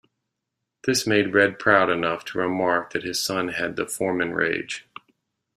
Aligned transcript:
This 0.87 1.05
made 1.05 1.31
Red 1.35 1.59
proud 1.59 1.91
enough 1.91 2.25
to 2.25 2.39
remark 2.39 2.91
that 2.91 3.03
his 3.03 3.19
son 3.21 3.49
had 3.49 3.75
the 3.75 3.85
Forman 3.85 4.33
Rage. 4.33 4.87